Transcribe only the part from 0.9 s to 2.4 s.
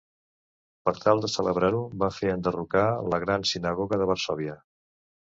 tal de celebrar-ho va fer